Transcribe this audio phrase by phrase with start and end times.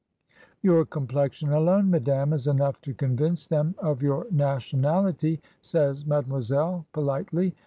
[0.63, 6.87] "Your complexion alone, madame, is enough to convince them of your nationality," says Made moiselle
[6.91, 7.53] politely.